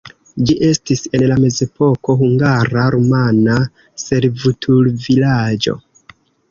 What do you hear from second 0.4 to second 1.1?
Ĝi estis